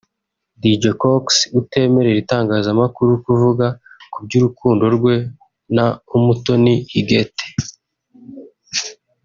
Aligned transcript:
Dj 0.61 0.81
Cox 1.01 1.25
utemerera 1.59 2.19
itangazamakuru 2.23 3.11
kuvuga 3.25 3.65
ku 4.11 4.17
by’urukundo 4.25 4.83
rwe 4.95 5.15
na 5.75 5.85
Umutoni 6.17 6.73
Huguette 6.91 7.45